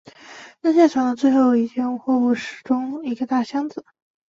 [0.61, 3.85] 扔下船的最后一件货物中是一个大箱子。